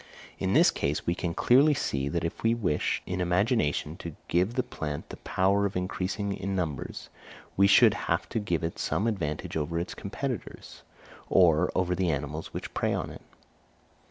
In 0.39 0.53
this 0.53 0.71
case 0.71 1.05
we 1.05 1.13
can 1.13 1.35
clearly 1.35 1.75
see 1.75 2.09
that 2.09 2.23
if 2.23 2.41
we 2.41 2.55
wish 2.55 3.03
in 3.05 3.21
imagination 3.21 3.95
to 3.97 4.15
give 4.29 4.55
the 4.55 4.63
plant 4.63 5.09
the 5.09 5.17
power 5.17 5.67
of 5.67 5.75
increasing 5.75 6.33
in 6.33 6.55
numbers, 6.55 7.09
we 7.55 7.67
should 7.67 7.93
have 8.09 8.27
to 8.29 8.39
give 8.39 8.63
it 8.63 8.79
some 8.79 9.05
advantage 9.05 9.55
over 9.55 9.77
its 9.77 9.93
competitors, 9.93 10.81
or 11.29 11.71
over 11.75 11.93
the 11.93 12.09
animals 12.09 12.51
which 12.51 12.73
prey 12.73 12.95
on 12.95 13.11
it. 13.11 13.21